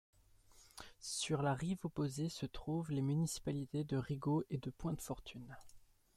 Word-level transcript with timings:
Sur 0.99 1.43
la 1.43 1.53
rive 1.53 1.77
opposée 1.85 2.29
se 2.29 2.47
trouvent 2.47 2.89
les 2.91 3.03
municipalités 3.03 3.83
de 3.83 3.97
Rigaud 3.97 4.43
et 4.49 4.57
Pointe-Fortune. 4.57 5.55